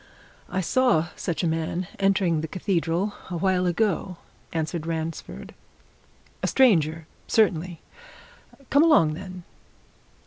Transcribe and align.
"I 0.49 0.61
saw 0.61 1.09
such 1.15 1.43
a 1.43 1.47
man 1.47 1.87
entering 1.99 2.41
the 2.41 2.47
Cathedral, 2.47 3.13
a 3.29 3.37
while 3.37 3.67
ago," 3.67 4.17
answered 4.51 4.87
Ransford. 4.87 5.53
"A 6.41 6.47
stranger, 6.47 7.05
certainly. 7.27 7.81
Come 8.71 8.81
along, 8.83 9.13
then." 9.13 9.43